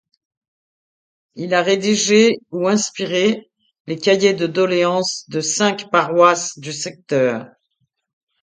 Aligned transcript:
Il 1.35 1.53
a 1.53 1.61
rédigé 1.61 2.39
ou 2.49 2.67
inspiré 2.67 3.51
les 3.85 3.99
Cahiers 3.99 4.33
de 4.33 4.47
Doléances 4.47 5.29
de 5.29 5.41
cinq 5.41 5.91
paroisses 5.91 6.57
du 6.57 6.73
secteur. 6.73 7.45